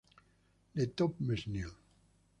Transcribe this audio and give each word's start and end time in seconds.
Le 0.73 0.87
Torp-Mesnil 0.89 1.69